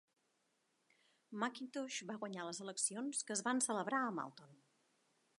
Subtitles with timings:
[1.41, 4.57] McIntosh va guanyar les eleccions, que es van celebrar a Malton.